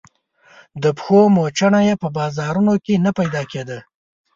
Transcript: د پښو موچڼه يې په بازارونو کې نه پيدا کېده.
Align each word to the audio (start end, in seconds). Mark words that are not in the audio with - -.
د 0.83 0.85
پښو 0.97 1.19
موچڼه 1.35 1.79
يې 1.87 1.93
په 2.01 2.07
بازارونو 2.17 2.73
کې 2.85 2.93
نه 3.05 3.11
پيدا 3.19 3.41
کېده. 3.51 3.79